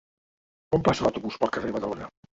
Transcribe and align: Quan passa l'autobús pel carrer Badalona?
Quan 0.71 0.85
passa 0.87 1.05
l'autobús 1.07 1.37
pel 1.45 1.55
carrer 1.59 1.75
Badalona? 1.77 2.13